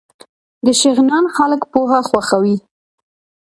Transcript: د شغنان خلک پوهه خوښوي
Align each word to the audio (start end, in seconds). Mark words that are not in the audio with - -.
د 0.65 0.67
شغنان 0.81 1.25
خلک 1.35 1.61
پوهه 1.71 1.99
خوښوي 2.09 2.57